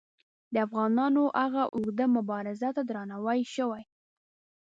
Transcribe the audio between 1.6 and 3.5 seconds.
اوږدو مبارزو ته درناوی